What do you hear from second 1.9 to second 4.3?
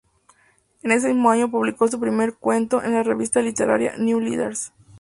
primer cuento en la revista literaria "New